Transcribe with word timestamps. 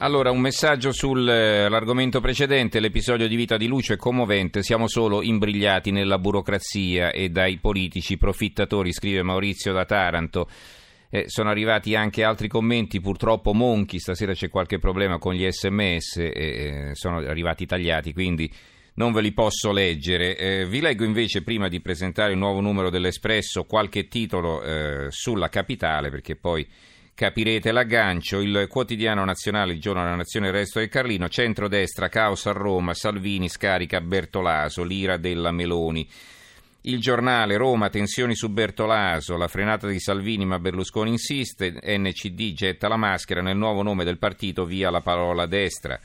Allora, 0.00 0.30
un 0.30 0.38
messaggio 0.38 0.92
sull'argomento 0.92 2.20
precedente, 2.20 2.78
l'episodio 2.78 3.26
di 3.26 3.34
Vita 3.34 3.56
di 3.56 3.66
Luce 3.66 3.94
è 3.94 3.96
commovente, 3.96 4.62
siamo 4.62 4.86
solo 4.86 5.22
imbrigliati 5.22 5.90
nella 5.90 6.18
burocrazia 6.18 7.10
e 7.10 7.30
dai 7.30 7.58
politici 7.58 8.16
profittatori, 8.16 8.92
scrive 8.92 9.24
Maurizio 9.24 9.72
da 9.72 9.84
Taranto. 9.84 10.48
Eh, 11.10 11.24
sono 11.26 11.50
arrivati 11.50 11.96
anche 11.96 12.22
altri 12.22 12.46
commenti, 12.46 13.00
purtroppo 13.00 13.52
Monchi, 13.52 13.98
stasera 13.98 14.34
c'è 14.34 14.48
qualche 14.48 14.78
problema 14.78 15.18
con 15.18 15.34
gli 15.34 15.44
sms, 15.50 16.16
eh, 16.18 16.90
sono 16.92 17.16
arrivati 17.16 17.66
tagliati, 17.66 18.12
quindi 18.12 18.48
non 18.94 19.10
ve 19.10 19.20
li 19.20 19.32
posso 19.32 19.72
leggere. 19.72 20.36
Eh, 20.36 20.66
vi 20.66 20.80
leggo 20.80 21.02
invece, 21.02 21.42
prima 21.42 21.66
di 21.66 21.80
presentare 21.80 22.30
il 22.30 22.38
nuovo 22.38 22.60
numero 22.60 22.88
dell'Espresso, 22.88 23.64
qualche 23.64 24.06
titolo 24.06 24.62
eh, 24.62 25.06
sulla 25.08 25.48
capitale, 25.48 26.08
perché 26.08 26.36
poi 26.36 26.64
capirete 27.18 27.72
l'aggancio. 27.72 28.38
Il 28.38 28.68
quotidiano 28.68 29.24
nazionale, 29.24 29.72
il 29.72 29.80
giorno 29.80 30.04
della 30.04 30.14
nazione, 30.14 30.46
il 30.46 30.52
resto 30.52 30.78
del 30.78 30.88
Carlino, 30.88 31.28
centrodestra, 31.28 32.08
caos 32.08 32.46
a 32.46 32.52
Roma, 32.52 32.94
Salvini 32.94 33.48
scarica 33.48 34.00
Bertolaso, 34.00 34.84
l'ira 34.84 35.16
della 35.16 35.50
Meloni. 35.50 36.08
Il 36.82 37.00
giornale 37.00 37.56
Roma, 37.56 37.88
tensioni 37.88 38.36
su 38.36 38.50
Bertolaso, 38.50 39.36
la 39.36 39.48
frenata 39.48 39.88
di 39.88 39.98
Salvini 39.98 40.46
ma 40.46 40.60
Berlusconi 40.60 41.10
insiste, 41.10 41.80
NCD 41.82 42.52
getta 42.52 42.86
la 42.86 42.96
maschera 42.96 43.42
nel 43.42 43.56
nuovo 43.56 43.82
nome 43.82 44.04
del 44.04 44.18
partito 44.18 44.64
via 44.64 44.88
la 44.88 45.00
parola 45.00 45.46
destra. 45.46 45.98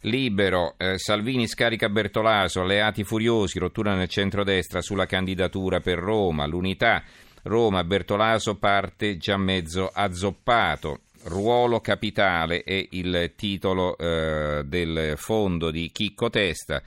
Libero, 0.00 0.74
eh, 0.76 0.98
Salvini 0.98 1.46
scarica 1.48 1.88
Bertolaso, 1.88 2.60
alleati 2.60 3.04
furiosi, 3.04 3.58
rottura 3.58 3.94
nel 3.94 4.08
centrodestra 4.08 4.82
sulla 4.82 5.06
candidatura 5.06 5.80
per 5.80 5.98
Roma, 5.98 6.44
l'unità, 6.44 7.02
Roma, 7.46 7.84
Bertolaso 7.84 8.56
parte 8.56 9.18
già 9.18 9.36
mezzo 9.36 9.88
azzoppato. 9.92 11.02
Ruolo 11.26 11.80
capitale 11.80 12.64
è 12.64 12.88
il 12.90 13.34
titolo 13.36 13.96
eh, 13.96 14.62
del 14.64 15.14
fondo 15.16 15.70
di 15.70 15.90
Chicco 15.92 16.28
Testa. 16.28 16.82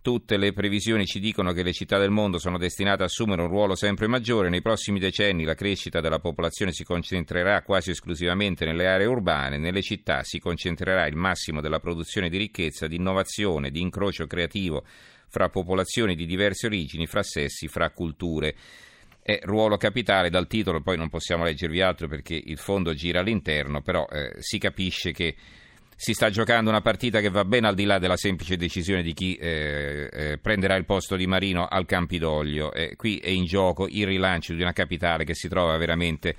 Tutte 0.00 0.38
le 0.38 0.54
previsioni 0.54 1.04
ci 1.04 1.20
dicono 1.20 1.52
che 1.52 1.62
le 1.62 1.74
città 1.74 1.98
del 1.98 2.08
mondo 2.08 2.38
sono 2.38 2.56
destinate 2.56 3.02
a 3.02 3.06
assumere 3.06 3.42
un 3.42 3.48
ruolo 3.48 3.74
sempre 3.74 4.06
maggiore. 4.06 4.48
Nei 4.48 4.62
prossimi 4.62 4.98
decenni 4.98 5.44
la 5.44 5.54
crescita 5.54 6.00
della 6.00 6.20
popolazione 6.20 6.72
si 6.72 6.84
concentrerà 6.84 7.60
quasi 7.60 7.90
esclusivamente 7.90 8.64
nelle 8.64 8.86
aree 8.86 9.06
urbane. 9.06 9.58
Nelle 9.58 9.82
città 9.82 10.22
si 10.22 10.38
concentrerà 10.38 11.06
il 11.06 11.16
massimo 11.16 11.60
della 11.60 11.80
produzione 11.80 12.30
di 12.30 12.38
ricchezza, 12.38 12.86
di 12.86 12.96
innovazione, 12.96 13.70
di 13.70 13.82
incrocio 13.82 14.26
creativo 14.26 14.84
fra 15.28 15.50
popolazioni 15.50 16.14
di 16.14 16.24
diverse 16.24 16.64
origini, 16.64 17.06
fra 17.06 17.22
sessi, 17.22 17.68
fra 17.68 17.90
culture 17.90 18.54
è 19.22 19.40
ruolo 19.42 19.76
capitale, 19.76 20.30
dal 20.30 20.46
titolo 20.46 20.80
poi 20.80 20.96
non 20.96 21.08
possiamo 21.08 21.44
leggervi 21.44 21.80
altro 21.80 22.08
perché 22.08 22.40
il 22.42 22.58
fondo 22.58 22.94
gira 22.94 23.20
all'interno, 23.20 23.82
però 23.82 24.06
eh, 24.10 24.34
si 24.38 24.58
capisce 24.58 25.12
che 25.12 25.34
si 25.94 26.12
sta 26.12 26.30
giocando 26.30 26.70
una 26.70 26.80
partita 26.80 27.20
che 27.20 27.28
va 27.28 27.44
ben 27.44 27.64
al 27.64 27.74
di 27.74 27.84
là 27.84 27.98
della 27.98 28.16
semplice 28.16 28.56
decisione 28.56 29.02
di 29.02 29.12
chi 29.12 29.34
eh, 29.34 30.08
eh, 30.12 30.38
prenderà 30.38 30.76
il 30.76 30.84
posto 30.84 31.16
di 31.16 31.26
Marino 31.26 31.66
al 31.66 31.86
Campidoglio. 31.86 32.72
qui 32.96 33.18
è 33.18 33.30
in 33.30 33.44
gioco 33.44 33.88
il 33.88 34.06
rilancio 34.06 34.54
di 34.54 34.62
una 34.62 34.72
capitale 34.72 35.24
che 35.24 35.34
si 35.34 35.48
trova 35.48 35.76
veramente 35.76 36.36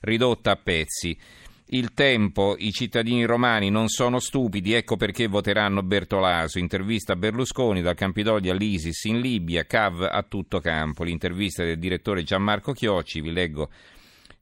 ridotta 0.00 0.52
a 0.52 0.56
pezzi. 0.56 1.16
Il 1.66 1.94
tempo, 1.94 2.54
i 2.58 2.70
cittadini 2.70 3.24
romani 3.24 3.70
non 3.70 3.88
sono 3.88 4.18
stupidi, 4.18 4.74
ecco 4.74 4.96
perché 4.96 5.26
voteranno 5.26 5.82
Bertolaso. 5.82 6.58
Intervista 6.58 7.14
a 7.14 7.16
Berlusconi 7.16 7.80
dal 7.80 7.94
Campidoglio 7.94 8.52
all'ISIS 8.52 9.04
in 9.04 9.20
Libia, 9.20 9.64
CAV 9.64 10.08
a 10.10 10.22
tutto 10.22 10.60
campo. 10.60 11.04
L'intervista 11.04 11.64
del 11.64 11.78
direttore 11.78 12.24
Gianmarco 12.24 12.72
Chiocci, 12.72 13.20
vi 13.20 13.32
leggo 13.32 13.70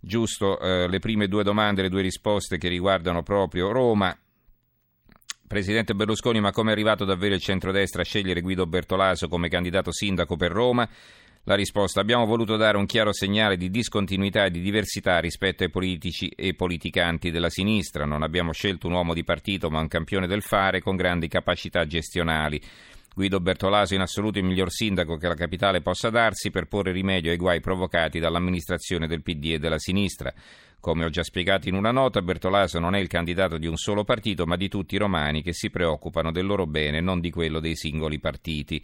giusto 0.00 0.58
eh, 0.58 0.88
le 0.88 0.98
prime 0.98 1.28
due 1.28 1.44
domande, 1.44 1.82
le 1.82 1.88
due 1.88 2.02
risposte 2.02 2.58
che 2.58 2.68
riguardano 2.68 3.22
proprio 3.22 3.70
Roma. 3.70 4.16
Presidente 5.46 5.94
Berlusconi, 5.94 6.40
ma 6.40 6.52
come 6.52 6.70
è 6.70 6.72
arrivato 6.72 7.04
davvero 7.04 7.34
il 7.34 7.40
centrodestra 7.40 8.02
a 8.02 8.04
scegliere 8.04 8.40
Guido 8.40 8.66
Bertolaso 8.66 9.28
come 9.28 9.48
candidato 9.48 9.92
sindaco 9.92 10.36
per 10.36 10.52
Roma? 10.52 10.88
La 11.44 11.54
risposta 11.54 12.00
abbiamo 12.00 12.26
voluto 12.26 12.56
dare 12.56 12.76
un 12.76 12.84
chiaro 12.84 13.14
segnale 13.14 13.56
di 13.56 13.70
discontinuità 13.70 14.44
e 14.44 14.50
di 14.50 14.60
diversità 14.60 15.18
rispetto 15.20 15.64
ai 15.64 15.70
politici 15.70 16.28
e 16.28 16.52
politicanti 16.52 17.30
della 17.30 17.48
sinistra. 17.48 18.04
Non 18.04 18.22
abbiamo 18.22 18.52
scelto 18.52 18.86
un 18.86 18.92
uomo 18.92 19.14
di 19.14 19.24
partito 19.24 19.70
ma 19.70 19.80
un 19.80 19.88
campione 19.88 20.26
del 20.26 20.42
fare 20.42 20.82
con 20.82 20.96
grandi 20.96 21.28
capacità 21.28 21.86
gestionali. 21.86 22.60
Guido 23.14 23.40
Bertolaso 23.40 23.94
in 23.94 24.02
assoluto 24.02 24.38
il 24.38 24.44
miglior 24.44 24.70
sindaco 24.70 25.16
che 25.16 25.28
la 25.28 25.34
capitale 25.34 25.80
possa 25.80 26.10
darsi 26.10 26.50
per 26.50 26.66
porre 26.66 26.92
rimedio 26.92 27.30
ai 27.30 27.38
guai 27.38 27.60
provocati 27.60 28.18
dall'amministrazione 28.18 29.06
del 29.06 29.22
PD 29.22 29.52
e 29.54 29.58
della 29.58 29.78
sinistra. 29.78 30.32
Come 30.78 31.04
ho 31.04 31.08
già 31.08 31.22
spiegato 31.22 31.68
in 31.68 31.74
una 31.74 31.90
nota, 31.90 32.22
Bertolaso 32.22 32.78
non 32.78 32.94
è 32.94 32.98
il 32.98 33.08
candidato 33.08 33.58
di 33.58 33.66
un 33.66 33.76
solo 33.76 34.04
partito, 34.04 34.46
ma 34.46 34.56
di 34.56 34.68
tutti 34.68 34.94
i 34.94 34.98
romani 34.98 35.42
che 35.42 35.52
si 35.52 35.70
preoccupano 35.70 36.32
del 36.32 36.46
loro 36.46 36.66
bene, 36.66 37.00
non 37.00 37.20
di 37.20 37.30
quello 37.30 37.60
dei 37.60 37.76
singoli 37.76 38.18
partiti. 38.18 38.82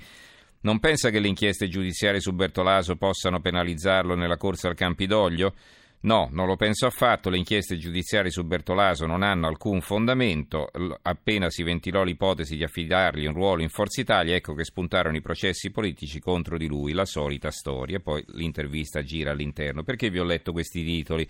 Non 0.60 0.80
pensa 0.80 1.10
che 1.10 1.20
le 1.20 1.28
inchieste 1.28 1.68
giudiziarie 1.68 2.20
su 2.20 2.32
Bertolaso 2.32 2.96
possano 2.96 3.40
penalizzarlo 3.40 4.14
nella 4.14 4.36
corsa 4.36 4.68
al 4.68 4.74
Campidoglio? 4.74 5.54
No, 5.98 6.28
non 6.30 6.46
lo 6.46 6.56
penso 6.56 6.86
affatto, 6.86 7.30
le 7.30 7.38
inchieste 7.38 7.78
giudiziarie 7.78 8.30
su 8.30 8.44
Bertolaso 8.44 9.06
non 9.06 9.22
hanno 9.22 9.48
alcun 9.48 9.80
fondamento, 9.80 10.70
appena 11.02 11.50
si 11.50 11.64
ventilò 11.64 12.04
l'ipotesi 12.04 12.56
di 12.56 12.62
affidargli 12.62 13.26
un 13.26 13.32
ruolo 13.32 13.62
in 13.62 13.70
Forza 13.70 14.00
Italia, 14.00 14.36
ecco 14.36 14.54
che 14.54 14.62
spuntarono 14.62 15.16
i 15.16 15.22
processi 15.22 15.70
politici 15.70 16.20
contro 16.20 16.58
di 16.58 16.68
lui, 16.68 16.92
la 16.92 17.06
solita 17.06 17.50
storia, 17.50 17.98
poi 17.98 18.24
l'intervista 18.34 19.02
gira 19.02 19.32
all'interno. 19.32 19.82
Perché 19.82 20.10
vi 20.10 20.20
ho 20.20 20.24
letto 20.24 20.52
questi 20.52 20.84
titoli? 20.84 21.26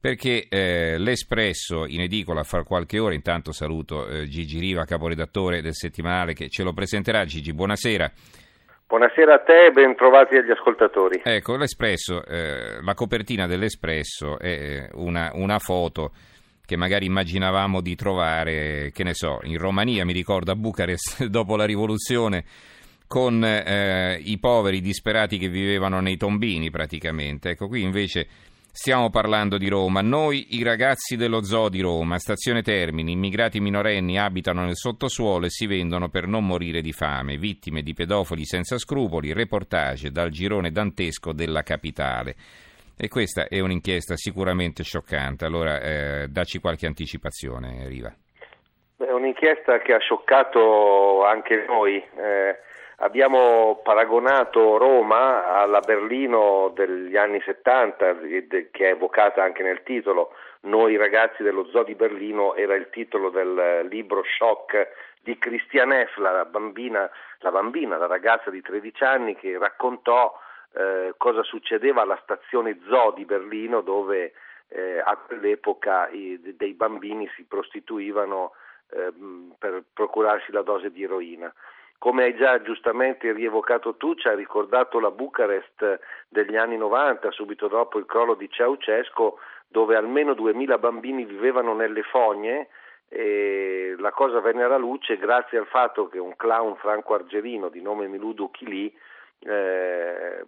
Perché 0.00 0.46
eh, 0.48 0.96
l'Espresso 0.96 1.84
in 1.84 2.00
edicola 2.00 2.44
fra 2.44 2.62
qualche 2.62 2.98
ora, 2.98 3.14
intanto 3.14 3.52
saluto 3.52 4.08
eh, 4.08 4.28
Gigi 4.28 4.58
Riva, 4.58 4.84
caporedattore 4.84 5.60
del 5.60 5.74
settimanale 5.74 6.32
che 6.32 6.48
ce 6.48 6.62
lo 6.62 6.72
presenterà. 6.72 7.26
Gigi, 7.26 7.52
buonasera. 7.52 8.10
Buonasera 8.88 9.34
a 9.34 9.38
te 9.40 9.66
e 9.66 9.70
ben 9.70 9.94
trovati 9.94 10.34
agli 10.36 10.50
ascoltatori. 10.50 11.20
Ecco, 11.22 11.56
l'Espresso, 11.56 12.24
eh, 12.24 12.80
la 12.80 12.94
copertina 12.94 13.46
dell'Espresso 13.46 14.38
è 14.38 14.46
eh, 14.48 14.88
una, 14.94 15.30
una, 15.34 15.58
foto 15.58 16.12
che 16.64 16.74
magari 16.74 17.04
immaginavamo 17.04 17.82
di 17.82 17.94
trovare, 17.94 18.90
che 18.94 19.04
ne 19.04 19.12
so, 19.12 19.40
in 19.42 19.58
Romania, 19.58 20.06
mi 20.06 20.14
ricordo 20.14 20.52
a 20.52 20.56
Bucarest 20.56 21.26
dopo 21.28 21.54
la 21.56 21.66
rivoluzione, 21.66 22.44
con 23.06 23.44
eh, 23.44 24.22
i 24.24 24.38
poveri 24.38 24.80
disperati 24.80 25.36
che 25.36 25.50
vivevano 25.50 26.00
nei 26.00 26.16
tombini 26.16 26.70
praticamente. 26.70 27.50
Ecco, 27.50 27.68
qui 27.68 27.82
invece 27.82 28.26
Stiamo 28.70 29.10
parlando 29.10 29.58
di 29.58 29.68
Roma. 29.68 30.02
Noi, 30.02 30.56
i 30.56 30.62
ragazzi 30.62 31.16
dello 31.16 31.42
zoo 31.42 31.68
di 31.68 31.80
Roma, 31.80 32.18
stazione 32.18 32.62
Termini, 32.62 33.12
immigrati 33.12 33.60
minorenni 33.60 34.18
abitano 34.18 34.64
nel 34.64 34.76
sottosuolo 34.76 35.46
e 35.46 35.50
si 35.50 35.66
vendono 35.66 36.08
per 36.08 36.26
non 36.26 36.46
morire 36.46 36.80
di 36.80 36.92
fame, 36.92 37.38
vittime 37.38 37.82
di 37.82 37.92
pedofili 37.92 38.44
senza 38.44 38.78
scrupoli, 38.78 39.32
reportage 39.32 40.10
dal 40.10 40.30
girone 40.30 40.70
dantesco 40.70 41.32
della 41.32 41.62
capitale. 41.62 42.36
E 42.96 43.08
questa 43.08 43.48
è 43.48 43.58
un'inchiesta 43.60 44.16
sicuramente 44.16 44.84
scioccante. 44.84 45.44
Allora, 45.44 45.80
eh, 45.80 46.28
dacci 46.28 46.58
qualche 46.60 46.86
anticipazione, 46.86 47.88
Riva. 47.88 48.14
È 48.96 49.10
un'inchiesta 49.10 49.78
che 49.78 49.92
ha 49.92 49.98
scioccato 49.98 51.24
anche 51.24 51.64
noi. 51.66 51.96
Eh, 51.96 52.58
Abbiamo 53.00 53.80
paragonato 53.84 54.76
Roma 54.76 55.46
alla 55.54 55.78
Berlino 55.78 56.72
degli 56.74 57.16
anni 57.16 57.40
70, 57.40 58.16
che 58.18 58.70
è 58.72 58.90
evocata 58.90 59.40
anche 59.40 59.62
nel 59.62 59.84
titolo. 59.84 60.32
Noi 60.62 60.96
ragazzi 60.96 61.44
dello 61.44 61.64
Zoo 61.66 61.84
di 61.84 61.94
Berlino 61.94 62.56
era 62.56 62.74
il 62.74 62.88
titolo 62.90 63.30
del 63.30 63.86
libro 63.88 64.24
Shock 64.24 64.88
di 65.22 65.38
Christiane 65.38 66.06
F., 66.06 66.16
la 66.16 66.44
bambina, 66.44 67.08
la, 67.38 67.52
bambina, 67.52 67.98
la 67.98 68.08
ragazza 68.08 68.50
di 68.50 68.60
13 68.60 69.04
anni 69.04 69.36
che 69.36 69.56
raccontò 69.56 70.36
eh, 70.72 71.14
cosa 71.16 71.44
succedeva 71.44 72.02
alla 72.02 72.18
stazione 72.24 72.80
Zoo 72.88 73.12
di 73.12 73.24
Berlino 73.24 73.80
dove 73.80 74.32
eh, 74.70 74.98
a 74.98 75.16
quell'epoca 75.18 76.08
i, 76.08 76.40
dei 76.56 76.74
bambini 76.74 77.30
si 77.36 77.44
prostituivano 77.44 78.54
eh, 78.90 79.12
per 79.56 79.84
procurarsi 79.92 80.50
la 80.50 80.62
dose 80.62 80.90
di 80.90 81.04
eroina. 81.04 81.54
Come 81.98 82.22
hai 82.22 82.36
già 82.36 82.62
giustamente 82.62 83.32
rievocato 83.32 83.96
tu, 83.96 84.14
ci 84.14 84.28
ha 84.28 84.34
ricordato 84.34 85.00
la 85.00 85.10
Bucarest 85.10 85.98
degli 86.28 86.56
anni 86.56 86.76
90, 86.76 87.30
subito 87.32 87.66
dopo 87.66 87.98
il 87.98 88.06
crollo 88.06 88.34
di 88.34 88.48
Ceausescu, 88.48 89.36
dove 89.66 89.96
almeno 89.96 90.34
2000 90.34 90.78
bambini 90.78 91.24
vivevano 91.24 91.74
nelle 91.74 92.02
fogne 92.02 92.68
e 93.08 93.94
la 93.98 94.10
cosa 94.10 94.40
venne 94.40 94.62
alla 94.62 94.76
luce 94.76 95.16
grazie 95.16 95.58
al 95.58 95.66
fatto 95.66 96.08
che 96.08 96.18
un 96.18 96.36
clown 96.36 96.76
franco-argerino 96.76 97.68
di 97.68 97.80
nome 97.80 98.06
Miludo 98.06 98.50
Chili 98.50 98.94
eh, 99.40 100.44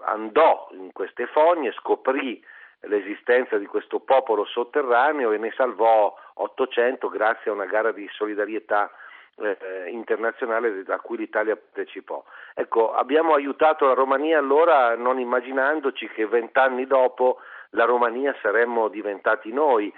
andò 0.00 0.68
in 0.72 0.90
queste 0.92 1.26
fogne, 1.26 1.72
scoprì 1.72 2.42
l'esistenza 2.80 3.58
di 3.58 3.66
questo 3.66 4.00
popolo 4.00 4.44
sotterraneo 4.44 5.32
e 5.32 5.38
ne 5.38 5.52
salvò 5.56 6.14
800 6.34 7.08
grazie 7.08 7.50
a 7.50 7.54
una 7.54 7.66
gara 7.66 7.92
di 7.92 8.08
solidarietà 8.12 8.90
eh, 9.38 9.90
internazionale 9.90 10.84
a 10.86 10.98
cui 10.98 11.18
l'Italia 11.18 11.56
partecipò. 11.56 12.22
Ecco, 12.54 12.92
abbiamo 12.92 13.34
aiutato 13.34 13.86
la 13.86 13.94
Romania 13.94 14.38
allora 14.38 14.94
non 14.96 15.18
immaginandoci 15.18 16.08
che 16.08 16.26
vent'anni 16.26 16.86
dopo 16.86 17.38
la 17.70 17.84
Romania 17.84 18.34
saremmo 18.40 18.88
diventati 18.88 19.52
noi. 19.52 19.92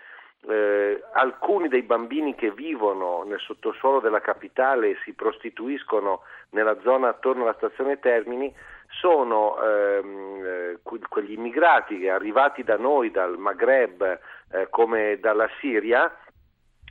eh, 0.46 1.02
alcuni 1.14 1.67
dei 1.67 1.82
bambini 1.82 2.37
che 2.37 2.52
vivono 2.52 3.25
nel 3.25 3.40
sottosuolo 3.40 3.99
della 3.99 4.20
capitale 4.20 4.90
e 4.90 4.99
si 5.02 5.12
prostituiscono 5.12 6.23
nella 6.50 6.79
zona 6.82 7.08
attorno 7.08 7.43
alla 7.43 7.55
stazione 7.55 7.99
Termini 7.99 8.55
sono 8.88 9.61
ehm, 9.61 10.43
eh, 10.44 10.79
quegli 11.08 11.32
immigrati 11.32 12.08
arrivati 12.08 12.62
da 12.62 12.76
noi 12.76 13.11
dal 13.11 13.37
Maghreb 13.37 14.19
eh, 14.52 14.69
come 14.70 15.19
dalla 15.20 15.49
Siria 15.61 16.11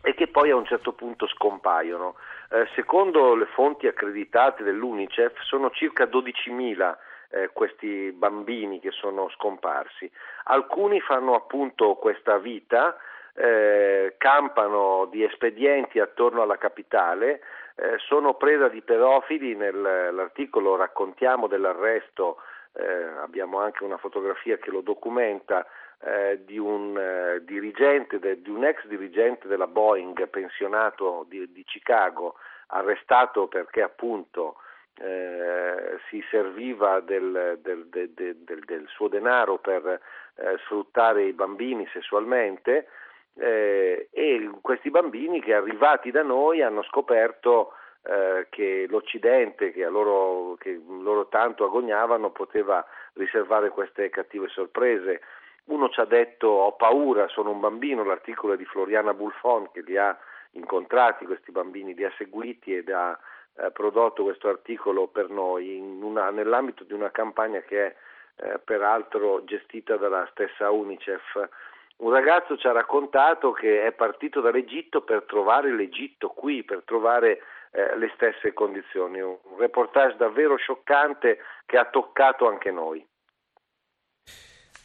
e 0.01 0.13
che 0.13 0.27
poi 0.27 0.51
a 0.51 0.55
un 0.55 0.65
certo 0.65 0.93
punto 0.93 1.27
scompaiono. 1.27 2.15
Eh, 2.49 2.67
secondo 2.75 3.35
le 3.35 3.45
fonti 3.47 3.87
accreditate 3.87 4.63
dell'UNICEF 4.63 5.41
sono 5.41 5.69
circa 5.71 6.05
12.000 6.05 6.95
eh, 7.29 7.49
questi 7.51 8.11
bambini 8.11 8.79
che 8.79 8.91
sono 8.91 9.29
scomparsi. 9.29 10.09
Alcuni 10.45 11.01
fanno 11.01 11.35
appunto 11.35 11.95
questa 11.95 12.37
vita, 12.37 12.95
eh, 13.33 14.15
campano 14.17 15.07
di 15.11 15.23
espedienti 15.23 15.99
attorno 15.99 16.41
alla 16.41 16.57
capitale, 16.57 17.41
eh, 17.75 17.97
sono 17.97 18.35
preda 18.35 18.69
di 18.69 18.81
pedofili, 18.81 19.55
nell'articolo 19.55 20.75
raccontiamo 20.75 21.47
dell'arresto, 21.47 22.37
eh, 22.77 23.03
abbiamo 23.21 23.59
anche 23.59 23.83
una 23.83 23.97
fotografia 23.97 24.57
che 24.57 24.71
lo 24.71 24.81
documenta, 24.81 25.65
eh, 25.99 26.43
di 26.45 26.57
un 26.57 26.97
eh, 26.97 27.43
dirigente, 27.43 28.19
de, 28.19 28.41
di 28.41 28.49
un 28.49 28.63
ex 28.63 28.85
dirigente 28.85 29.47
della 29.47 29.67
Boeing 29.67 30.27
pensionato 30.27 31.25
di, 31.27 31.51
di 31.51 31.63
Chicago, 31.63 32.35
arrestato 32.67 33.47
perché 33.47 33.81
appunto 33.81 34.57
eh, 34.99 35.97
si 36.09 36.23
serviva 36.29 36.99
del, 36.99 37.59
del, 37.61 37.87
del, 37.87 38.63
del, 38.65 38.87
suo 38.87 39.07
denaro 39.07 39.57
per 39.57 39.85
eh, 39.87 40.57
sfruttare 40.65 41.23
i 41.23 41.33
bambini 41.33 41.87
sessualmente 41.93 42.87
eh, 43.35 44.09
e 44.11 44.49
questi 44.61 44.89
bambini 44.89 45.41
che 45.41 45.53
arrivati 45.53 46.11
da 46.11 46.23
noi 46.23 46.61
hanno 46.61 46.83
scoperto 46.83 47.73
eh, 48.07 48.47
che 48.49 48.85
l'Occidente, 48.87 49.71
che, 49.71 49.85
loro, 49.85 50.55
che 50.57 50.79
loro 50.87 51.27
tanto 51.27 51.65
agognavano, 51.65 52.29
poteva 52.29 52.85
riservare 53.13 53.69
queste 53.69 54.09
cattive 54.09 54.47
sorprese. 54.47 55.21
Uno 55.65 55.89
ci 55.89 55.99
ha 55.99 56.05
detto 56.05 56.47
ho 56.47 56.71
paura, 56.73 57.27
sono 57.27 57.51
un 57.51 57.59
bambino, 57.59 58.05
l'articolo 58.05 58.53
è 58.53 58.57
di 58.57 58.63
Floriana 58.63 59.13
Bulfon 59.13 59.69
che 59.73 59.81
li 59.81 59.97
ha 59.97 60.17
incontrati 60.51 61.25
questi 61.25 61.51
bambini, 61.51 61.93
li 61.93 62.05
ha 62.05 62.13
seguiti 62.17 62.73
ed 62.73 62.89
ha 62.89 63.19
eh, 63.57 63.71
prodotto 63.71 64.23
questo 64.23 64.47
articolo 64.47 65.07
per 65.07 65.29
noi 65.29 65.77
una, 65.77 66.29
nell'ambito 66.29 66.85
di 66.85 66.93
una 66.93 67.11
campagna 67.11 67.59
che 67.59 67.87
è 67.87 67.95
eh, 68.37 68.59
peraltro 68.59 69.43
gestita 69.43 69.97
dalla 69.97 70.25
stessa 70.31 70.71
Unicef. 70.71 71.49
Un 71.97 72.11
ragazzo 72.11 72.55
ci 72.55 72.67
ha 72.67 72.71
raccontato 72.71 73.51
che 73.51 73.85
è 73.85 73.91
partito 73.91 74.39
dall'Egitto 74.39 75.01
per 75.01 75.23
trovare 75.23 75.73
l'Egitto 75.73 76.29
qui, 76.29 76.63
per 76.63 76.83
trovare 76.85 77.41
eh, 77.77 77.95
le 77.95 78.11
stesse 78.15 78.53
condizioni. 78.53 79.21
Un 79.21 79.37
reportage 79.59 80.17
davvero 80.17 80.55
scioccante 80.55 81.37
che 81.67 81.77
ha 81.77 81.85
toccato 81.85 82.47
anche 82.47 82.71
noi. 82.71 83.05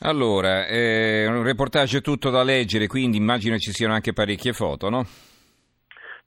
Allora, 0.03 0.67
eh, 0.67 1.27
un 1.27 1.43
reportage 1.43 2.03
tutto 2.03 2.29
da 2.29 2.43
leggere, 2.43 2.87
quindi 2.89 3.17
immagino 3.17 3.57
ci 3.57 3.71
siano 3.71 3.95
anche 3.95 4.13
parecchie 4.13 4.53
foto, 4.53 4.91
no? 4.91 5.05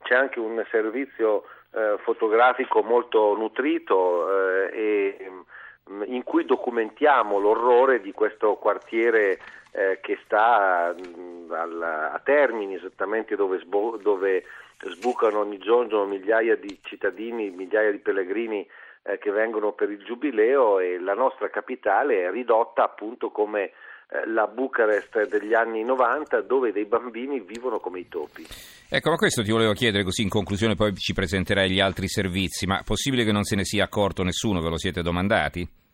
C'è 0.01 0.15
anche 0.15 0.39
un 0.39 0.65
servizio 0.71 1.43
eh, 1.71 1.97
fotografico 2.03 2.81
molto 2.81 3.35
nutrito 3.35 4.27
eh, 4.31 4.69
e 4.73 5.31
mm, 5.91 6.01
in 6.07 6.23
cui 6.23 6.45
documentiamo 6.45 7.37
l'orrore 7.37 8.01
di 8.01 8.11
questo 8.11 8.55
quartiere 8.55 9.37
eh, 9.71 9.99
che 10.01 10.17
sta 10.23 10.95
mh, 10.97 11.19
mm, 11.19 11.51
al, 11.51 11.81
a 12.13 12.21
Termini, 12.23 12.75
esattamente 12.75 13.35
dove, 13.35 13.59
sbo- 13.59 13.99
dove, 14.01 14.45
sbucano 14.79 15.39
ogni 15.39 15.57
giorno 15.57 16.05
migliaia 16.05 16.55
di 16.55 16.79
cittadini, 16.83 17.49
migliaia 17.49 17.91
di 17.91 17.99
pellegrini 17.99 18.67
eh, 19.03 19.17
che 19.17 19.31
vengono 19.31 19.73
per 19.73 19.89
il 19.89 20.03
giubileo 20.03 20.79
e 20.79 20.99
la 20.99 21.13
nostra 21.13 21.49
capitale 21.49 22.25
è 22.25 22.31
ridotta 22.31 22.83
appunto 22.83 23.29
come 23.29 23.63
eh, 23.63 24.27
la 24.27 24.47
Bucarest 24.47 25.27
degli 25.27 25.53
anni 25.53 25.83
90 25.83 26.41
dove 26.41 26.71
dei 26.71 26.85
bambini 26.85 27.39
vivono 27.39 27.79
come 27.79 27.99
i 27.99 28.07
topi. 28.07 28.45
Ecco, 28.87 29.09
ma 29.09 29.15
questo 29.15 29.43
ti 29.43 29.51
volevo 29.51 29.73
chiedere 29.73 30.03
così 30.03 30.21
in 30.21 30.29
conclusione, 30.29 30.75
poi 30.75 30.93
ci 30.95 31.13
presenterai 31.13 31.69
gli 31.69 31.79
altri 31.79 32.07
servizi, 32.07 32.65
ma 32.65 32.81
possibile 32.85 33.23
che 33.23 33.31
non 33.31 33.43
se 33.43 33.55
ne 33.55 33.65
sia 33.65 33.83
accorto 33.83 34.23
nessuno, 34.23 34.61
ve 34.61 34.69
lo 34.69 34.77
siete 34.77 35.01
domandati? 35.01 35.84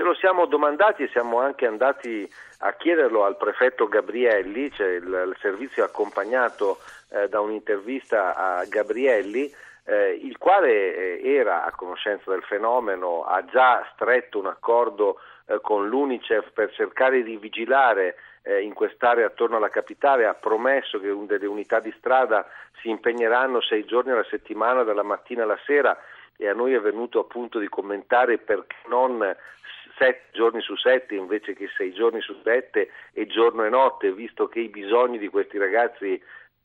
Ce 0.00 0.06
lo 0.06 0.14
siamo 0.14 0.46
domandati 0.46 1.02
e 1.02 1.08
siamo 1.08 1.40
anche 1.40 1.66
andati 1.66 2.26
a 2.60 2.72
chiederlo 2.72 3.26
al 3.26 3.36
prefetto 3.36 3.86
Gabrielli, 3.86 4.72
cioè 4.72 4.86
il, 4.92 5.02
il 5.04 5.36
servizio 5.40 5.84
accompagnato 5.84 6.78
eh, 7.10 7.28
da 7.28 7.40
un'intervista 7.40 8.34
a 8.34 8.64
Gabrielli, 8.64 9.54
eh, 9.84 10.18
il 10.22 10.38
quale 10.38 11.20
eh, 11.20 11.34
era 11.34 11.64
a 11.64 11.72
conoscenza 11.72 12.30
del 12.30 12.42
fenomeno, 12.44 13.24
ha 13.24 13.44
già 13.44 13.86
stretto 13.92 14.38
un 14.38 14.46
accordo 14.46 15.20
eh, 15.44 15.60
con 15.60 15.86
l'Unicef 15.86 16.50
per 16.52 16.72
cercare 16.72 17.22
di 17.22 17.36
vigilare 17.36 18.16
eh, 18.40 18.62
in 18.62 18.72
quest'area 18.72 19.26
attorno 19.26 19.58
alla 19.58 19.68
capitale, 19.68 20.24
ha 20.24 20.32
promesso 20.32 20.98
che 20.98 21.14
delle 21.26 21.46
unità 21.46 21.78
di 21.78 21.92
strada 21.98 22.46
si 22.80 22.88
impegneranno 22.88 23.60
sei 23.60 23.84
giorni 23.84 24.12
alla 24.12 24.24
settimana, 24.30 24.82
dalla 24.82 25.02
mattina 25.02 25.42
alla 25.42 25.60
sera, 25.66 25.94
e 26.38 26.48
a 26.48 26.54
noi 26.54 26.72
è 26.72 26.80
venuto 26.80 27.18
appunto 27.18 27.58
di 27.58 27.68
commentare 27.68 28.38
perché 28.38 28.76
non 28.88 29.36
sette 30.00 30.30
giorni 30.32 30.62
su 30.62 30.74
sette 30.76 31.14
invece 31.14 31.52
che 31.52 31.68
sei 31.76 31.92
giorni 31.92 32.22
su 32.22 32.34
sette 32.42 32.88
e 33.12 33.26
giorno 33.26 33.64
e 33.64 33.68
notte, 33.68 34.12
visto 34.12 34.48
che 34.48 34.60
i 34.60 34.68
bisogni 34.68 35.18
di 35.18 35.28
questi 35.28 35.58
ragazzi 35.58 36.20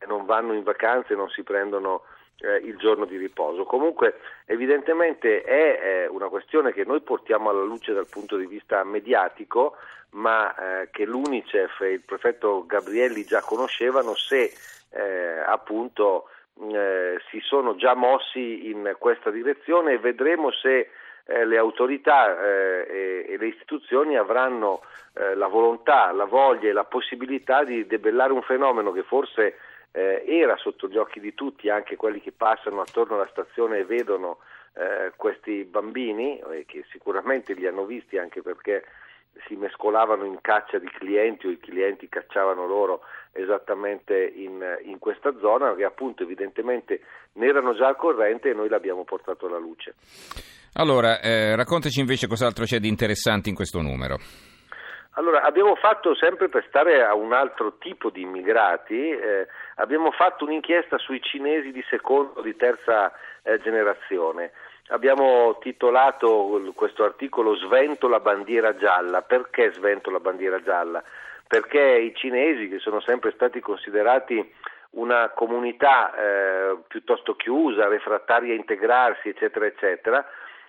non 0.08 0.26
vanno 0.26 0.54
in 0.54 0.64
vacanze, 0.64 1.16
non 1.16 1.30
si 1.30 1.44
prendono 1.44 2.04
eh, 2.40 2.56
il 2.58 2.78
giorno 2.78 3.04
di 3.04 3.18
riposo. 3.18 3.66
Comunque 3.66 4.20
evidentemente 4.46 5.42
è 5.42 5.80
eh, 5.82 6.08
una 6.08 6.30
questione 6.30 6.72
che 6.72 6.86
noi 6.86 7.02
portiamo 7.02 7.50
alla 7.50 7.64
luce 7.64 7.92
dal 7.92 8.08
punto 8.10 8.38
di 8.38 8.46
vista 8.46 8.84
mediatico, 8.86 9.76
ma 10.12 10.56
eh, 10.56 10.90
che 10.92 11.06
l'Unicef 11.06 11.82
e 11.82 11.92
il 11.92 12.02
prefetto 12.02 12.66
Gabrielli 12.66 13.26
già 13.26 13.42
conoscevano 13.42 14.16
se 14.16 14.54
eh, 14.92 15.40
appunto 15.46 16.30
eh, 16.72 17.20
si 17.30 17.42
sono 17.42 17.76
già 17.76 17.96
mossi 17.96 18.70
in 18.70 18.96
questa 18.98 19.30
direzione 19.30 19.94
e 19.94 20.00
vedremo 20.00 20.52
se 20.52 20.90
eh, 21.26 21.46
le 21.46 21.58
autorità 21.58 22.40
e, 22.40 23.26
e, 23.30 23.38
le 23.38 23.48
istituzioni 23.48 24.18
avranno 24.18 24.82
la 25.16 25.48
volontà, 25.48 26.12
la 26.12 26.26
voglia 26.26 26.68
e 26.68 26.74
la 26.74 26.84
possibilità 26.84 27.64
di 27.64 27.88
debellare 27.88 28.34
un 28.34 28.42
fenomeno 28.42 28.92
che 28.92 29.04
forse 29.04 29.56
eh, 29.96 30.24
era 30.28 30.58
sotto 30.58 30.90
gli 30.90 30.98
occhi 30.98 31.22
di 31.22 31.34
tutti, 31.34 31.70
anche 31.70 31.96
quelli 31.96 32.20
che 32.20 32.34
passano 32.34 32.82
attorno 32.82 33.16
alla 33.16 33.30
stazione 33.32 33.80
e 33.80 33.86
vedono 33.86 34.40
eh, 34.74 35.14
questi 35.16 35.64
bambini, 35.64 36.38
eh, 36.52 36.66
che 36.66 36.84
sicuramente 36.92 37.54
li 37.54 37.66
hanno 37.66 37.86
visti 37.86 38.18
anche 38.18 38.42
perché 38.42 38.84
si 39.48 39.56
mescolavano 39.56 40.26
in 40.26 40.40
caccia 40.42 40.80
di 40.80 40.90
clienti 40.90 41.48
o 41.48 41.50
i 41.50 41.60
clienti 41.60 42.10
cacciavano 42.10 42.68
loro 42.68 43.02
esattamente 43.32 44.22
in, 44.36 44.80
in 44.84 45.00
questa 45.00 45.34
zona, 45.40 45.76
che 45.76 45.86
appunto 45.86 46.24
evidentemente 46.24 47.02
ne 47.34 47.48
erano 47.48 47.74
già 47.74 47.88
al 47.88 47.96
corrente 47.96 48.50
e 48.50 48.54
noi 48.54 48.68
l'abbiamo 48.68 49.06
portato 49.06 49.48
alla 49.48 49.58
luce. 49.58 49.96
Allora, 50.78 51.22
eh, 51.22 51.56
raccontaci 51.56 52.02
invece 52.02 52.28
cos'altro 52.28 52.66
c'è 52.66 52.80
di 52.80 52.90
interessante 52.90 53.48
in 53.48 53.56
questo 53.56 53.80
numero. 53.80 54.18
Allora, 55.12 55.44
abbiamo 55.44 55.76
fatto 55.76 56.14
sempre 56.16 56.50
per 56.50 56.66
stare 56.68 57.02
a 57.02 57.16
un 57.16 57.32
altro 57.32 57.78
tipo 57.78 58.10
di 58.10 58.24
immigrati, 58.24 59.10
eh, 59.12 59.48
abbiamo 59.76 60.12
fatto 60.12 60.44
un'inchiesta 60.44 60.98
sui 60.98 61.22
cinesi 61.22 61.72
di 61.72 61.82
seconda 61.90 62.40
o 62.40 62.42
di 62.42 62.58
terza 62.58 63.10
eh, 63.44 63.58
generazione. 63.60 64.52
Abbiamo 64.88 65.58
titolato 65.62 66.62
questo 66.76 67.06
articolo 67.06 67.56
Svento 67.56 68.10
la 68.10 68.20
bandiera 68.20 68.76
gialla. 68.76 69.22
Perché 69.22 69.72
svento 69.72 70.12
la 70.12 70.20
bandiera 70.20 70.62
gialla? 70.62 71.02
Perché 71.48 71.80
i 71.80 72.14
cinesi, 72.14 72.68
che 72.68 72.80
sono 72.80 73.00
sempre 73.00 73.32
stati 73.32 73.62
considerati 73.62 74.54
una 74.92 75.30
comunità 75.30 76.14
eh, 76.14 76.78
piuttosto 76.90 77.36
chiusa, 77.36 77.88
refrattaria 77.88 78.54
a 78.54 78.58
integrarsi, 78.58 79.30
eccetera, 79.30 79.66
eccetera, 79.66 80.26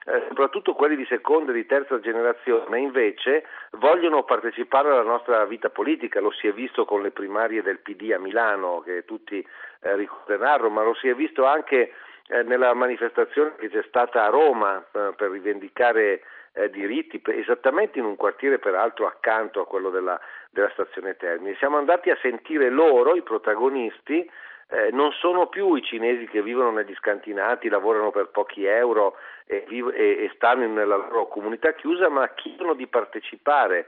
eh, 0.09 0.25
soprattutto 0.29 0.75
quelli 0.75 0.95
di 0.95 1.05
seconda 1.07 1.51
e 1.51 1.55
di 1.55 1.67
terza 1.67 1.99
generazione, 1.99 2.79
invece 2.79 3.45
vogliono 3.73 4.23
partecipare 4.23 4.89
alla 4.89 5.03
nostra 5.03 5.45
vita 5.47 5.69
politica, 5.69 6.21
lo 6.21 6.31
si 6.31 6.47
è 6.47 6.53
visto 6.53 6.85
con 6.85 7.03
le 7.03 7.11
primarie 7.11 7.61
del 7.61 7.81
PD 7.81 8.13
a 8.13 8.19
Milano, 8.19 8.83
che 8.85 9.05
tutti 9.05 9.45
eh, 9.81 9.97
ricorderanno, 9.97 10.69
ma 10.69 10.85
lo 10.85 10.95
si 10.95 11.09
è 11.09 11.15
visto 11.15 11.45
anche 11.45 11.93
eh, 12.29 12.43
nella 12.45 12.73
manifestazione 12.75 13.57
che 13.57 13.69
c'è 13.69 13.83
stata 13.89 14.25
a 14.25 14.31
Roma 14.31 14.79
eh, 14.79 15.13
per 15.17 15.31
rivendicare 15.31 16.23
eh, 16.53 16.71
diritti, 16.71 17.21
esattamente 17.27 17.99
in 17.99 18.05
un 18.05 18.15
quartiere 18.15 18.61
peraltro 18.61 19.07
accanto 19.07 19.61
a 19.61 19.67
quello 19.67 19.91
della, 19.91 20.19
della 20.51 20.71
stazione 20.71 21.17
Termini. 21.17 21.57
Siamo 21.57 21.79
andati 21.79 22.11
a 22.11 22.19
sentire 22.23 22.71
loro, 22.71 23.17
i 23.17 23.23
protagonisti, 23.23 24.29
eh, 24.69 24.91
non 24.91 25.13
sono 25.13 25.47
più 25.47 25.75
i 25.75 25.83
cinesi 25.83 26.27
che 26.27 26.43
vivono 26.43 26.71
negli 26.71 26.95
scantinati, 26.95 27.69
lavorano 27.69 28.11
per 28.11 28.29
pochi 28.29 28.65
euro 28.65 29.17
e, 29.47 29.65
viv- 29.69 29.95
e, 29.95 30.25
e 30.25 30.33
stanno 30.35 30.67
nella 30.67 30.97
loro 30.97 31.29
comunità 31.29 31.73
chiusa, 31.73 32.09
ma 32.09 32.29
chiedono 32.35 32.75
di 32.75 32.87
partecipare 32.87 33.87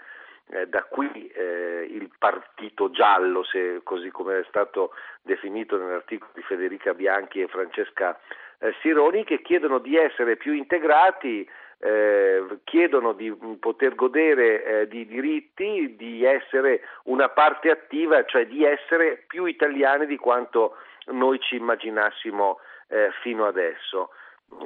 eh, 0.50 0.66
da 0.66 0.84
qui 0.84 1.26
eh, 1.28 1.86
il 1.90 2.10
partito 2.16 2.90
giallo, 2.90 3.42
se, 3.42 3.80
così 3.82 4.10
come 4.10 4.40
è 4.40 4.44
stato 4.48 4.92
definito 5.22 5.76
nell'articolo 5.76 6.30
di 6.34 6.42
Federica 6.42 6.94
Bianchi 6.94 7.40
e 7.40 7.48
Francesca 7.48 8.18
eh, 8.60 8.72
Sironi, 8.80 9.24
che 9.24 9.42
chiedono 9.42 9.78
di 9.78 9.96
essere 9.96 10.36
più 10.36 10.52
integrati, 10.52 11.48
eh, 11.80 12.44
chiedono 12.64 13.12
di 13.12 13.32
poter 13.60 13.94
godere 13.94 14.64
eh, 14.64 14.88
di 14.88 15.06
diritti, 15.06 15.94
di 15.96 16.24
essere 16.24 16.80
una 17.04 17.28
parte 17.28 17.70
attiva, 17.70 18.24
cioè 18.24 18.46
di 18.46 18.64
essere 18.64 19.24
più 19.26 19.44
italiani 19.44 20.06
di 20.06 20.16
quanto 20.16 20.76
noi 21.06 21.38
ci 21.40 21.56
immaginassimo 21.56 22.58
eh, 22.88 23.10
fino 23.22 23.46
adesso. 23.46 24.10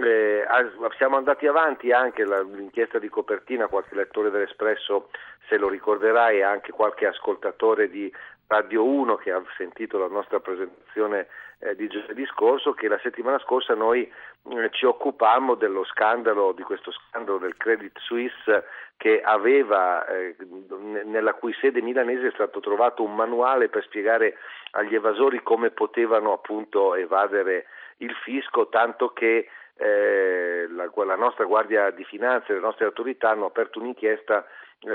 Eh, 0.01 0.45
siamo 0.97 1.17
andati 1.17 1.47
avanti 1.47 1.91
anche 1.91 2.25
la, 2.25 2.41
l'inchiesta 2.41 2.99
di 2.99 3.09
copertina, 3.09 3.67
qualche 3.67 3.97
lettore 3.97 4.31
dell'Espresso 4.31 5.11
se 5.49 5.59
lo 5.59 5.69
ricorderà 5.69 6.31
e 6.31 6.43
anche 6.43 6.71
qualche 6.71 7.07
ascoltatore 7.07 7.91
di 7.91 8.11
Radio 8.53 8.85
1 8.85 9.17
che 9.17 9.33
ha 9.33 9.43
sentito 9.57 9.97
la 9.97 10.09
nostra 10.09 10.39
presentazione 10.39 11.27
eh, 11.61 11.75
di 11.75 11.89
giovedì 11.89 12.27
scorso, 12.27 12.75
che 12.75 12.87
la 12.87 12.99
settimana 13.03 13.39
scorsa 13.39 13.73
noi 13.75 14.03
eh, 14.03 14.69
ci 14.73 14.85
occupammo 14.85 15.55
dello 15.55 15.85
scandalo, 15.85 16.53
di 16.53 16.63
questo 16.63 16.91
scandalo 16.91 17.39
del 17.39 17.57
Credit 17.57 17.99
Suisse 18.01 18.65
che 18.99 19.23
aveva, 19.23 20.07
eh, 20.07 20.37
nella 21.05 21.33
cui 21.33 21.55
sede 21.63 21.81
milanese 21.81 22.27
è 22.27 22.33
stato 22.33 22.61
trovato 22.61 23.03
un 23.03 23.15
manuale 23.15 23.71
per 23.71 23.85
spiegare 23.85 24.37
agli 24.73 24.95
evasori 24.95 25.43
come 25.43 25.71
potevano 25.71 26.35
appunto 26.35 26.95
evadere 26.95 27.65
il 27.99 28.15
fisco, 28.23 28.69
tanto 28.69 29.15
che 29.15 29.49
eh, 29.77 30.67
la, 30.69 30.91
la, 30.95 31.17
nostra 31.17 31.47
Guardia 31.47 31.89
di 31.89 32.05
Finanza 32.05 32.49
e 32.49 32.57
le 32.57 32.61
nostre 32.61 32.85
autorità 32.85 33.31
hanno 33.31 33.47
aperto 33.47 33.81
un'inchiesta 33.81 34.45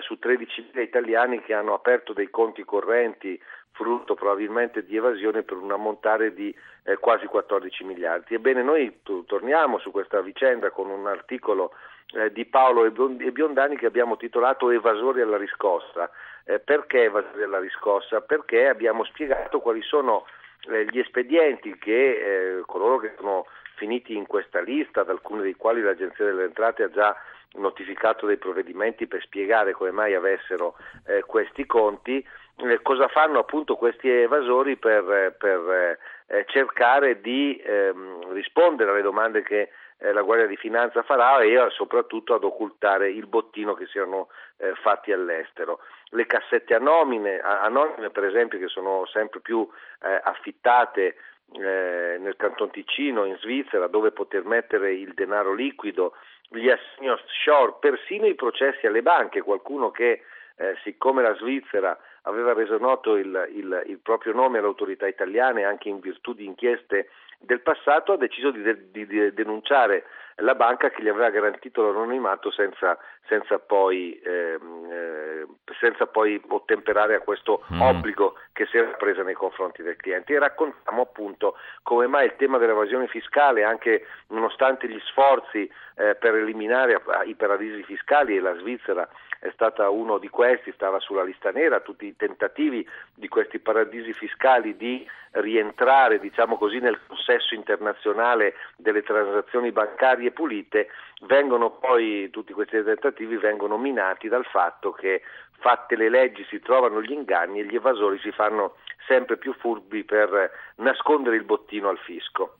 su 0.01 0.17
13.000 0.21 0.81
italiani 0.81 1.41
che 1.41 1.53
hanno 1.53 1.73
aperto 1.73 2.13
dei 2.13 2.29
conti 2.29 2.63
correnti 2.63 3.39
frutto 3.71 4.15
probabilmente 4.15 4.83
di 4.83 4.97
evasione 4.97 5.43
per 5.43 5.57
un 5.57 5.71
ammontare 5.71 6.33
di 6.33 6.53
eh, 6.83 6.97
quasi 6.97 7.27
14 7.27 7.83
miliardi. 7.83 8.33
Ebbene, 8.33 8.63
noi 8.63 9.01
t- 9.03 9.25
torniamo 9.25 9.77
su 9.77 9.91
questa 9.91 10.19
vicenda 10.21 10.71
con 10.71 10.89
un 10.89 11.05
articolo 11.05 11.73
eh, 12.13 12.31
di 12.31 12.45
Paolo 12.45 12.85
e 12.85 12.91
Biondani 13.31 13.77
che 13.77 13.85
abbiamo 13.85 14.17
titolato 14.17 14.71
Evasori 14.71 15.21
alla 15.21 15.37
riscossa. 15.37 16.09
Eh, 16.43 16.59
perché 16.59 17.03
evasori 17.03 17.43
alla 17.43 17.59
riscossa? 17.59 18.21
Perché 18.21 18.67
abbiamo 18.67 19.03
spiegato 19.03 19.59
quali 19.59 19.81
sono 19.81 20.25
eh, 20.69 20.85
gli 20.85 20.97
espedienti 20.97 21.77
che 21.77 22.63
coloro 22.65 22.97
che 22.97 23.13
sono 23.17 23.45
finiti 23.75 24.15
in 24.15 24.25
questa 24.25 24.59
lista, 24.59 25.01
ad 25.01 25.09
alcuni 25.09 25.43
dei 25.43 25.55
quali 25.55 25.81
l'Agenzia 25.81 26.25
delle 26.25 26.45
Entrate 26.45 26.83
ha 26.83 26.89
già 26.89 27.15
notificato 27.57 28.25
dei 28.25 28.37
provvedimenti 28.37 29.07
per 29.07 29.21
spiegare 29.21 29.73
come 29.73 29.91
mai 29.91 30.13
avessero 30.13 30.75
eh, 31.05 31.23
questi 31.25 31.65
conti, 31.65 32.25
eh, 32.57 32.81
cosa 32.81 33.07
fanno 33.07 33.39
appunto 33.39 33.75
questi 33.75 34.09
evasori 34.09 34.77
per, 34.77 35.35
per 35.37 35.97
eh, 36.27 36.45
cercare 36.47 37.21
di 37.21 37.61
ehm, 37.63 38.33
rispondere 38.33 38.91
alle 38.91 39.01
domande 39.01 39.43
che 39.43 39.69
eh, 39.99 40.11
la 40.11 40.21
Guardia 40.21 40.47
di 40.47 40.57
Finanza 40.57 41.01
farà 41.03 41.39
e 41.39 41.57
soprattutto 41.71 42.33
ad 42.33 42.43
occultare 42.43 43.09
il 43.09 43.27
bottino 43.27 43.73
che 43.73 43.87
si 43.87 43.97
erano 43.97 44.29
eh, 44.57 44.73
fatti 44.75 45.11
all'estero. 45.11 45.79
Le 46.09 46.25
cassette 46.25 46.75
anonime, 46.75 47.39
anonime, 47.39 48.09
per 48.09 48.23
esempio, 48.23 48.59
che 48.59 48.67
sono 48.67 49.05
sempre 49.07 49.39
più 49.39 49.67
eh, 50.01 50.21
affittate 50.23 51.15
eh, 51.53 52.17
nel 52.19 52.35
Canton 52.35 52.71
Ticino, 52.71 53.25
in 53.25 53.37
Svizzera, 53.37 53.87
dove 53.87 54.11
poter 54.11 54.43
mettere 54.45 54.93
il 54.93 55.13
denaro 55.13 55.53
liquido, 55.53 56.13
gli 56.49 56.69
assegni 56.69 57.09
offshore, 57.09 57.75
persino 57.79 58.25
i 58.25 58.35
processi 58.35 58.85
alle 58.85 59.01
banche, 59.01 59.41
qualcuno 59.41 59.91
che 59.91 60.23
eh, 60.57 60.75
siccome 60.83 61.21
la 61.21 61.35
Svizzera 61.35 61.97
aveva 62.23 62.53
reso 62.53 62.77
noto 62.77 63.15
il, 63.15 63.49
il, 63.53 63.83
il, 63.87 63.99
proprio 63.99 64.33
nome 64.33 64.57
alle 64.57 64.67
autorità 64.67 65.07
italiane 65.07 65.63
anche 65.63 65.89
in 65.89 65.99
virtù 65.99 66.33
di 66.33 66.45
inchieste 66.45 67.09
del 67.39 67.61
passato, 67.61 68.13
ha 68.13 68.17
deciso 68.17 68.51
di, 68.51 68.61
de, 68.61 68.91
di, 68.91 69.05
di 69.05 69.33
denunciare 69.33 70.05
la 70.37 70.55
banca 70.55 70.89
che 70.89 71.01
gli 71.01 71.07
aveva 71.07 71.29
garantito 71.29 71.83
l'anonimato 71.83 72.51
senza, 72.51 72.97
senza, 73.27 73.59
poi, 73.59 74.19
ehm, 74.23 74.87
eh, 74.91 75.45
senza 75.79 76.07
poi 76.07 76.41
ottemperare 76.47 77.15
a 77.15 77.19
questo 77.19 77.63
mm. 77.73 77.81
obbligo 77.81 78.35
che 78.53 78.65
si 78.65 78.77
era 78.77 78.89
preso 78.91 79.23
nei 79.23 79.33
confronti 79.33 79.83
del 79.83 79.95
cliente. 79.95 80.33
E 80.33 80.39
raccontiamo 80.39 81.01
appunto 81.01 81.55
come 81.83 82.07
mai 82.07 82.25
il 82.25 82.35
tema 82.37 82.57
dell'evasione 82.57 83.07
fiscale, 83.07 83.63
anche 83.63 84.05
nonostante 84.27 84.87
gli 84.87 84.99
sforzi 85.05 85.69
eh, 85.95 86.15
per 86.15 86.35
eliminare 86.35 87.01
i 87.25 87.35
paradisi 87.35 87.83
fiscali 87.83 88.35
e 88.35 88.39
la 88.39 88.55
Svizzera 88.57 89.07
è 89.39 89.51
stata 89.53 89.89
uno 89.89 90.17
di 90.17 90.29
questi, 90.29 90.71
stava 90.71 90.99
sulla 90.99 91.23
lista 91.23 91.51
nera, 91.51 91.79
tutti 91.79 92.05
i 92.05 92.15
tentativi 92.15 92.87
di 93.13 93.27
questi 93.27 93.59
paradisi 93.59 94.13
fiscali 94.13 94.75
di 94.75 95.07
rientrare 95.31 96.19
diciamo 96.19 96.57
così, 96.57 96.79
nel 96.79 96.99
consesso 97.05 97.53
internazionale 97.53 98.55
delle 98.75 99.03
transazioni 99.03 99.71
bancarie 99.71 100.31
pulite, 100.31 100.89
vengono 101.21 101.71
poi, 101.71 102.29
tutti 102.31 102.53
questi 102.53 102.83
tentativi 102.83 103.16
vengono 103.25 103.77
minati 103.77 104.27
dal 104.27 104.45
fatto 104.45 104.91
che 104.91 105.21
fatte 105.59 105.95
le 105.95 106.09
leggi 106.09 106.45
si 106.49 106.59
trovano 106.59 107.01
gli 107.01 107.11
inganni 107.11 107.59
e 107.59 107.65
gli 107.65 107.75
evasori 107.75 108.19
si 108.19 108.31
fanno 108.31 108.75
sempre 109.07 109.37
più 109.37 109.53
furbi 109.53 110.03
per 110.03 110.51
nascondere 110.75 111.35
il 111.35 111.43
bottino 111.43 111.89
al 111.89 111.97
fisco. 111.99 112.57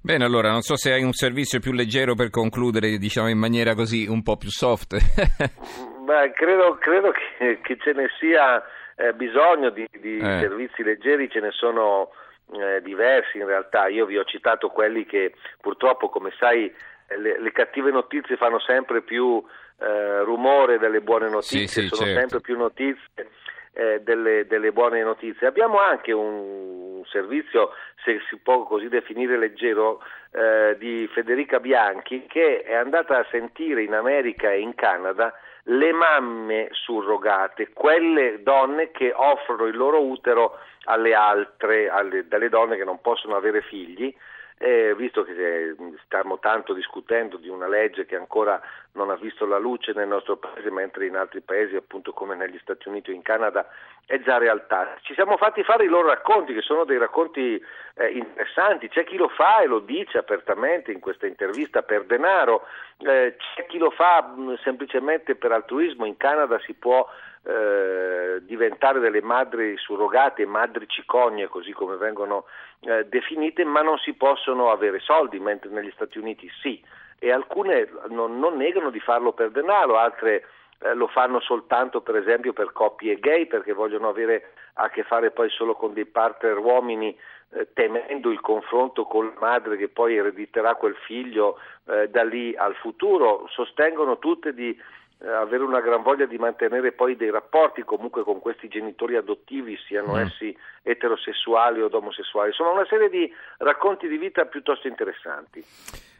Bene, 0.00 0.24
allora 0.24 0.50
non 0.50 0.60
so 0.60 0.76
se 0.76 0.92
hai 0.92 1.02
un 1.02 1.12
servizio 1.12 1.58
più 1.58 1.72
leggero 1.72 2.14
per 2.14 2.30
concludere, 2.30 2.96
diciamo 2.96 3.28
in 3.28 3.38
maniera 3.38 3.74
così 3.74 4.06
un 4.06 4.22
po' 4.22 4.36
più 4.36 4.50
soft. 4.50 4.94
Beh, 6.06 6.30
credo, 6.32 6.76
credo 6.76 7.10
che, 7.10 7.58
che, 7.60 7.76
ce 7.78 7.92
ne 7.92 8.06
sia 8.20 8.62
eh, 8.94 9.12
bisogno 9.14 9.70
di, 9.70 9.84
di 9.98 10.18
eh. 10.18 10.38
servizi 10.38 10.84
leggeri, 10.84 11.28
ce 11.28 11.40
ne 11.40 11.50
sono 11.50 12.10
eh, 12.52 12.80
diversi 12.82 13.38
in 13.38 13.46
realtà. 13.46 13.88
Io 13.88 14.06
vi 14.06 14.16
ho 14.16 14.22
citato 14.22 14.68
quelli 14.68 15.04
che 15.04 15.34
purtroppo, 15.60 16.08
come 16.08 16.30
sai, 16.38 16.72
le, 17.18 17.40
le 17.40 17.50
cattive 17.50 17.90
notizie 17.90 18.36
fanno 18.36 18.60
sempre 18.60 19.02
più 19.02 19.44
eh, 19.78 20.22
rumore 20.22 20.78
delle 20.78 21.00
buone 21.00 21.28
notizie, 21.28 21.66
sì, 21.66 21.80
sì, 21.82 21.88
sono 21.88 22.06
certo. 22.06 22.20
sempre 22.20 22.40
più 22.40 22.56
notizie 22.56 23.30
eh, 23.72 24.00
delle, 24.02 24.46
delle 24.46 24.72
buone 24.72 25.02
notizie. 25.02 25.46
Abbiamo 25.46 25.78
anche 25.78 26.12
un 26.12 27.02
servizio, 27.10 27.72
se 28.04 28.20
si 28.28 28.36
può 28.38 28.64
così 28.64 28.88
definire 28.88 29.38
leggero, 29.38 30.02
eh, 30.32 30.76
di 30.78 31.08
Federica 31.12 31.60
Bianchi 31.60 32.26
che 32.26 32.62
è 32.62 32.74
andata 32.74 33.18
a 33.18 33.26
sentire 33.30 33.82
in 33.82 33.94
America 33.94 34.50
e 34.50 34.60
in 34.60 34.74
Canada 34.74 35.32
le 35.68 35.92
mamme 35.92 36.68
surrogate, 36.70 37.70
quelle 37.72 38.42
donne 38.42 38.90
che 38.92 39.12
offrono 39.14 39.64
il 39.66 39.76
loro 39.76 40.02
utero 40.04 40.58
alle 40.84 41.14
altre, 41.14 41.88
alle, 41.88 42.28
dalle 42.28 42.48
donne 42.48 42.76
che 42.76 42.84
non 42.84 43.00
possono 43.00 43.34
avere 43.34 43.62
figli 43.62 44.14
eh, 44.58 44.94
visto 44.96 45.22
che 45.22 45.74
stiamo 46.04 46.38
tanto 46.38 46.72
discutendo 46.72 47.36
di 47.36 47.48
una 47.48 47.68
legge 47.68 48.06
che 48.06 48.16
ancora 48.16 48.60
non 48.92 49.10
ha 49.10 49.16
visto 49.16 49.44
la 49.44 49.58
luce 49.58 49.92
nel 49.94 50.08
nostro 50.08 50.36
paese, 50.36 50.70
mentre 50.70 51.06
in 51.06 51.16
altri 51.16 51.42
paesi, 51.42 51.76
appunto 51.76 52.12
come 52.12 52.34
negli 52.34 52.58
Stati 52.58 52.88
Uniti 52.88 53.10
o 53.10 53.14
in 53.14 53.22
Canada, 53.22 53.68
è 54.06 54.18
già 54.20 54.38
realtà. 54.38 54.96
Ci 55.02 55.12
siamo 55.12 55.36
fatti 55.36 55.62
fare 55.62 55.84
i 55.84 55.88
loro 55.88 56.08
racconti, 56.08 56.54
che 56.54 56.62
sono 56.62 56.84
dei 56.84 56.96
racconti 56.96 57.62
eh, 57.96 58.08
interessanti, 58.08 58.88
c'è 58.88 59.04
chi 59.04 59.16
lo 59.16 59.28
fa 59.28 59.60
e 59.60 59.66
lo 59.66 59.80
dice 59.80 60.16
apertamente 60.16 60.90
in 60.90 61.00
questa 61.00 61.26
intervista 61.26 61.82
per 61.82 62.04
denaro, 62.04 62.66
eh, 62.98 63.36
c'è 63.54 63.66
chi 63.66 63.76
lo 63.76 63.90
fa 63.90 64.22
mh, 64.22 64.58
semplicemente 64.62 65.34
per 65.34 65.52
altruismo, 65.52 66.06
in 66.06 66.16
Canada 66.16 66.58
si 66.60 66.72
può 66.72 67.06
eh, 67.46 68.42
diventare 68.44 68.98
delle 68.98 69.22
madri 69.22 69.76
surrogate, 69.76 70.44
madri 70.46 70.88
cicogne, 70.88 71.46
così 71.46 71.72
come 71.72 71.96
vengono 71.96 72.44
eh, 72.80 73.04
definite, 73.06 73.64
ma 73.64 73.82
non 73.82 73.98
si 73.98 74.14
possono 74.14 74.70
avere 74.70 74.98
soldi, 74.98 75.38
mentre 75.38 75.70
negli 75.70 75.92
Stati 75.92 76.18
Uniti 76.18 76.50
sì. 76.60 76.82
E 77.18 77.30
alcune 77.30 77.88
non, 78.08 78.38
non 78.38 78.56
negano 78.56 78.90
di 78.90 79.00
farlo 79.00 79.32
per 79.32 79.50
denaro, 79.50 79.96
altre 79.96 80.44
eh, 80.80 80.92
lo 80.94 81.06
fanno 81.06 81.40
soltanto 81.40 82.02
per 82.02 82.16
esempio 82.16 82.52
per 82.52 82.72
coppie 82.72 83.18
gay 83.18 83.46
perché 83.46 83.72
vogliono 83.72 84.08
avere 84.08 84.52
a 84.74 84.90
che 84.90 85.04
fare 85.04 85.30
poi 85.30 85.48
solo 85.48 85.74
con 85.74 85.94
dei 85.94 86.04
partner 86.04 86.58
uomini 86.58 87.16
eh, 87.50 87.68
temendo 87.72 88.30
il 88.30 88.40
confronto 88.40 89.04
con 89.04 89.26
la 89.26 89.40
madre 89.40 89.76
che 89.76 89.88
poi 89.88 90.16
erediterà 90.16 90.74
quel 90.74 90.96
figlio 91.06 91.58
eh, 91.86 92.08
da 92.10 92.24
lì 92.24 92.54
al 92.54 92.74
futuro, 92.74 93.46
sostengono 93.48 94.18
tutte 94.18 94.52
di 94.52 94.78
eh, 95.18 95.28
avere 95.28 95.64
una 95.64 95.80
gran 95.80 96.02
voglia 96.02 96.26
di 96.26 96.36
mantenere 96.36 96.92
poi 96.92 97.16
dei 97.16 97.30
rapporti 97.30 97.82
comunque 97.82 98.22
con 98.22 98.40
questi 98.40 98.68
genitori 98.68 99.16
adottivi, 99.16 99.76
siano 99.86 100.14
mm. 100.14 100.18
essi 100.18 100.56
eterosessuali 100.82 101.80
o 101.80 101.88
omosessuali. 101.90 102.52
Sono 102.52 102.72
una 102.72 102.86
serie 102.86 103.08
di 103.08 103.32
racconti 103.58 104.08
di 104.08 104.18
vita 104.18 104.44
piuttosto 104.44 104.88
interessanti. 104.88 105.64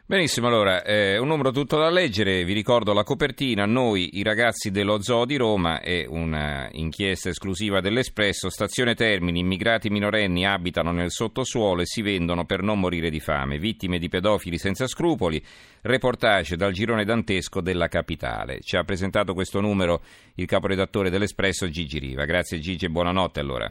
Benissimo, 0.09 0.47
allora, 0.47 0.83
eh, 0.83 1.17
un 1.17 1.27
numero 1.27 1.51
tutto 1.51 1.77
da 1.77 1.89
leggere, 1.89 2.45
vi 2.45 2.53
ricordo 2.53 2.93
la 2.93 3.03
copertina, 3.03 3.65
noi 3.65 4.17
i 4.17 4.23
ragazzi 4.23 4.71
dello 4.71 5.01
Zoo 5.01 5.25
di 5.25 5.35
Roma, 5.35 5.81
è 5.81 6.05
un'inchiesta 6.07 7.27
esclusiva 7.27 7.81
dell'Espresso, 7.81 8.49
stazione 8.49 8.95
Termini, 8.95 9.41
immigrati 9.41 9.89
minorenni 9.89 10.45
abitano 10.45 10.93
nel 10.93 11.11
sottosuolo 11.11 11.81
e 11.81 11.85
si 11.85 12.01
vendono 12.01 12.45
per 12.45 12.61
non 12.61 12.79
morire 12.79 13.09
di 13.09 13.19
fame, 13.19 13.57
vittime 13.57 13.99
di 13.99 14.07
pedofili 14.07 14.57
senza 14.57 14.87
scrupoli, 14.87 15.43
reportage 15.81 16.55
dal 16.55 16.71
girone 16.71 17.03
dantesco 17.03 17.59
della 17.59 17.89
capitale. 17.89 18.61
Ci 18.61 18.77
ha 18.77 18.85
presentato 18.85 19.33
questo 19.33 19.59
numero 19.59 19.99
il 20.35 20.45
caporedattore 20.45 21.09
dell'Espresso 21.09 21.67
Gigi 21.67 21.99
Riva. 21.99 22.23
Grazie 22.23 22.59
Gigi 22.59 22.85
e 22.85 22.89
buonanotte 22.89 23.41
allora. 23.41 23.69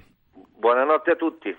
Buonanotte 0.59 1.13
a 1.13 1.17
tutti. 1.17 1.57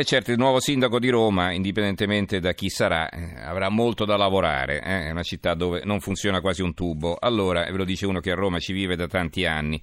E 0.00 0.04
certo, 0.04 0.30
il 0.30 0.38
nuovo 0.38 0.60
sindaco 0.60 0.98
di 0.98 1.10
Roma, 1.10 1.52
indipendentemente 1.52 2.40
da 2.40 2.54
chi 2.54 2.70
sarà, 2.70 3.10
eh, 3.10 3.34
avrà 3.38 3.68
molto 3.68 4.06
da 4.06 4.16
lavorare. 4.16 4.80
Eh? 4.80 5.08
È 5.08 5.10
una 5.10 5.22
città 5.22 5.52
dove 5.52 5.82
non 5.84 6.00
funziona 6.00 6.40
quasi 6.40 6.62
un 6.62 6.72
tubo. 6.72 7.18
Allora, 7.20 7.64
ve 7.64 7.76
lo 7.76 7.84
dice 7.84 8.06
uno 8.06 8.20
che 8.20 8.30
a 8.30 8.34
Roma 8.34 8.58
ci 8.60 8.72
vive 8.72 8.96
da 8.96 9.06
tanti 9.06 9.44
anni. 9.44 9.78